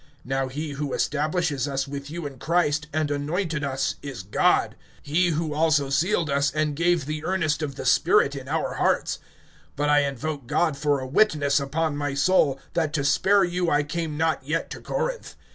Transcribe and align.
(21)Now 0.27 0.49
he 0.51 0.71
who 0.71 0.93
establishes 0.93 1.67
us 1.67 1.87
with 1.87 2.09
you 2.09 2.25
in 2.25 2.39
Christ, 2.39 2.87
and 2.91 3.11
anointed 3.11 3.63
us, 3.63 3.97
is 4.01 4.23
God; 4.23 4.75
(22)he 5.05 5.33
who 5.33 5.53
also 5.53 5.91
sealed 5.91 6.27
us, 6.27 6.51
and 6.51 6.75
gave 6.75 7.05
the 7.05 7.23
earnest 7.23 7.61
of 7.61 7.75
the 7.75 7.85
Spirit 7.85 8.35
in 8.35 8.47
our 8.47 8.73
hearts. 8.77 9.19
(23)But 9.77 9.89
I 9.89 9.99
invoke 9.99 10.47
God 10.47 10.75
for 10.75 10.99
a 10.99 11.05
witness 11.07 11.59
upon 11.59 11.95
my 11.97 12.15
soul, 12.15 12.59
that 12.73 12.93
to 12.93 13.03
spare 13.05 13.43
you 13.43 13.69
I 13.69 13.83
came 13.83 14.17
not 14.17 14.43
yet 14.43 14.71
to 14.71 14.81
Corinth. 14.81 15.35